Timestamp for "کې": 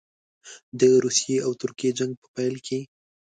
2.65-2.79